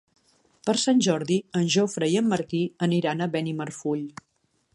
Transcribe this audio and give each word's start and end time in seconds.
Per 0.69 0.73
Sant 0.83 1.03
Jordi 1.07 1.37
en 1.61 1.69
Jofre 1.75 2.09
i 2.15 2.17
en 2.23 2.33
Martí 2.33 2.63
aniran 2.89 3.23
a 3.27 3.33
Benimarfull. 3.37 4.07